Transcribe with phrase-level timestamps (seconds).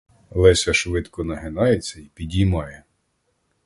[0.31, 2.83] Леся швидко нагинається й підіймає.